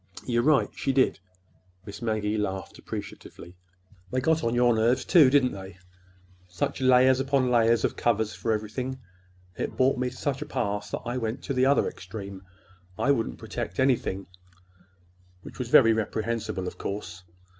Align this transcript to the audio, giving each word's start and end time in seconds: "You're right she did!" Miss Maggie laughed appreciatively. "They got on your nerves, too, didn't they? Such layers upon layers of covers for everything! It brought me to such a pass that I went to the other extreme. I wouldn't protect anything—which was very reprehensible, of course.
"You're 0.25 0.41
right 0.41 0.67
she 0.75 0.91
did!" 0.93 1.19
Miss 1.85 2.01
Maggie 2.01 2.35
laughed 2.35 2.79
appreciatively. 2.79 3.55
"They 4.09 4.19
got 4.19 4.43
on 4.43 4.55
your 4.55 4.73
nerves, 4.73 5.05
too, 5.05 5.29
didn't 5.29 5.51
they? 5.51 5.77
Such 6.47 6.81
layers 6.81 7.19
upon 7.19 7.51
layers 7.51 7.83
of 7.85 7.95
covers 7.95 8.33
for 8.33 8.51
everything! 8.51 8.97
It 9.57 9.77
brought 9.77 9.99
me 9.99 10.09
to 10.09 10.15
such 10.17 10.41
a 10.41 10.47
pass 10.47 10.89
that 10.89 11.03
I 11.05 11.17
went 11.19 11.43
to 11.43 11.53
the 11.53 11.67
other 11.67 11.87
extreme. 11.87 12.41
I 12.97 13.11
wouldn't 13.11 13.37
protect 13.37 13.79
anything—which 13.79 15.59
was 15.59 15.69
very 15.69 15.93
reprehensible, 15.93 16.65
of 16.67 16.79
course. 16.79 17.23